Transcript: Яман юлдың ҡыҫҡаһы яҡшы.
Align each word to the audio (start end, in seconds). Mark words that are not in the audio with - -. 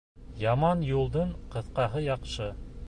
Яман 0.43 0.81
юлдың 0.91 1.37
ҡыҫҡаһы 1.57 2.05
яҡшы. 2.09 2.55